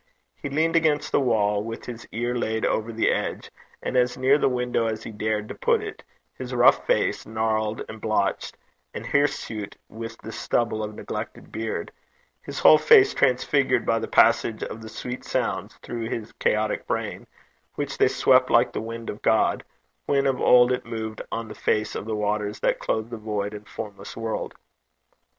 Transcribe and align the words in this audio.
He 0.41 0.49
leaned 0.49 0.75
against 0.75 1.11
the 1.11 1.19
wall 1.19 1.63
with 1.63 1.85
his 1.85 2.07
ear 2.11 2.33
laid 2.33 2.65
over 2.65 2.91
the 2.91 3.11
edge, 3.11 3.51
and 3.83 3.95
as 3.95 4.17
near 4.17 4.39
the 4.39 4.49
window 4.49 4.87
as 4.87 5.03
he 5.03 5.11
dared 5.11 5.47
to 5.49 5.53
put 5.53 5.83
it, 5.83 6.01
his 6.33 6.55
rough 6.55 6.87
face, 6.87 7.23
gnarled 7.27 7.83
and 7.87 8.01
blotched, 8.01 8.57
and 8.95 9.05
hirsute 9.05 9.77
with 9.89 10.17
the 10.17 10.31
stubble 10.31 10.83
of 10.83 10.95
neglected 10.95 11.51
beard 11.51 11.91
his 12.41 12.57
whole 12.57 12.77
ursine 12.77 12.87
face 12.87 13.13
transfigured 13.13 13.85
by 13.85 13.99
the 13.99 14.07
passage 14.07 14.63
of 14.63 14.81
the 14.81 14.89
sweet 14.89 15.23
sounds 15.23 15.75
through 15.83 16.09
his 16.09 16.33
chaotic 16.39 16.87
brain, 16.87 17.27
which 17.75 17.99
they 17.99 18.07
swept 18.07 18.49
like 18.49 18.73
the 18.73 18.81
wind 18.81 19.07
of 19.07 19.21
God, 19.21 19.63
when 20.07 20.25
of 20.25 20.41
old 20.41 20.71
it 20.71 20.83
moved 20.83 21.21
on 21.31 21.47
the 21.47 21.53
face 21.53 21.93
of 21.93 22.05
the 22.05 22.15
waters 22.15 22.59
that 22.61 22.79
clothed 22.79 23.11
the 23.11 23.17
void 23.17 23.53
and 23.53 23.67
formless 23.67 24.17
world. 24.17 24.55